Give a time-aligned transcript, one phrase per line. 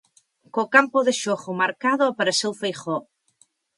[0.53, 3.01] Co campo de xogo marcado, apareceu Feijóo.